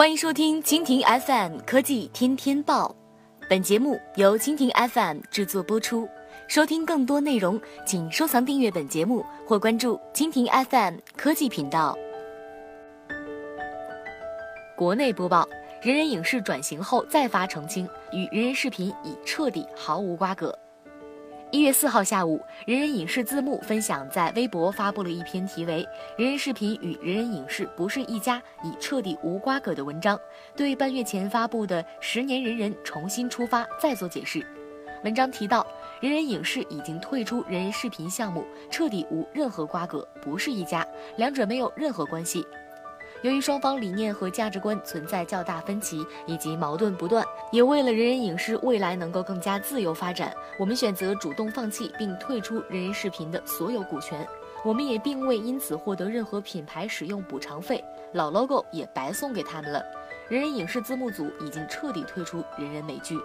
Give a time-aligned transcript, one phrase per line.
[0.00, 2.96] 欢迎收听蜻蜓 FM 科技天天报，
[3.50, 6.08] 本节目由蜻蜓 FM 制作播出。
[6.48, 11.94] 收听更多内容，请收藏订阅本节目或关注蜻蜓 FM 科技频道。
[14.74, 15.46] 国内播报：
[15.82, 20.58] 人人影视转型后再发澄清，与人人视频已彻底毫无瓜葛。
[21.52, 25.84] 一月四号下午，人人影视字幕分享在微博发布了一篇题为
[26.16, 30.16] 《人人视频与人人影视不是一家，已彻底无瓜葛》的文章，
[30.54, 34.46] 对半月前发布的十年人人重新出发再做解释。
[35.02, 35.66] 文章提到，
[36.00, 42.46] 人人影视已经退出人人视频项目，彻底无任何瓜葛，不是一家，两者没有任何关系。
[43.22, 54.26] 由于双方理念和价值观存在较大分歧以及矛盾不断，也为了人人影视未来能够更加自由发展，我们选择主动放弃并退出人人视频的所有股权。
[54.64, 59.82] 我们也并未因此获得任何品牌使用补偿费，老 logo 也白送给他们了。
[60.28, 63.18] 人人影视字幕组已经彻底退出人人美剧。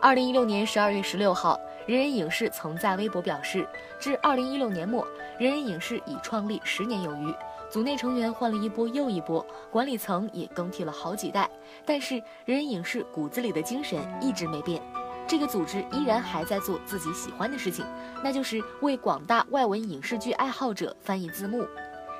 [0.00, 3.66] 二零一六年十二月十六号，人人影视曾在微博表示，
[4.00, 5.06] 至二零一六年末，
[5.38, 7.34] 人人影视已创立十年有余。
[7.72, 11.48] 组内成员换了一波又一波，管理层也更替了好几代，
[11.86, 14.82] 但是人人影视骨子里的精神一直没变。
[15.26, 17.82] 这个组织依然还在做自己喜欢的事情，
[18.22, 21.66] 那就是为广大外文影视剧爱好者翻译字幕。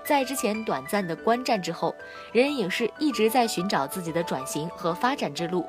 [0.06, 1.94] 在之前短暂的观战之后，
[2.32, 5.66] 人人影视一直在寻找自己的转型和发展之路。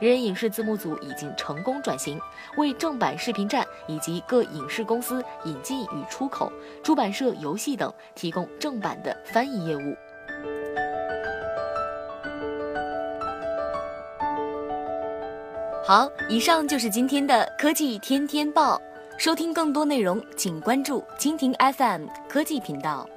[0.00, 2.20] 人人影视字幕组已经成功转型，
[2.56, 9.96] 为正版视频站以及各影视公司引进与出口、出版社、游戏等提供正版的翻译业务。
[15.84, 18.80] 好，以上就是今天的科技天天报。
[19.18, 23.08] 收听更多内容，请关注蜻蜓 FM 科技频道。